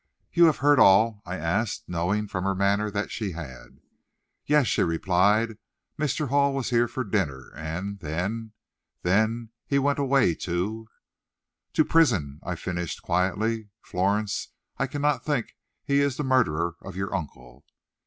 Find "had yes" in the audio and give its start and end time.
3.33-4.65